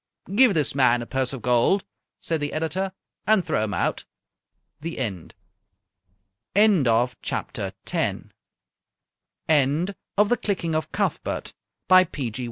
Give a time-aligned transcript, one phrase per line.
[0.33, 1.83] "Give this man a purse of gold,"
[2.19, 2.91] said the editor,
[3.27, 4.03] "and throw him out."
[4.79, 5.35] THE END
[6.55, 8.31] End of Project Gutenberg's
[9.47, 11.53] The Clicking of Cuthbert,
[11.87, 12.31] by P.
[12.31, 12.39] G.